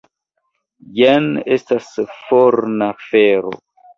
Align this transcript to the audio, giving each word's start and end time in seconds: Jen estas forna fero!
Jen 0.99 1.27
estas 1.57 1.91
forna 2.13 2.89
fero! 3.11 3.55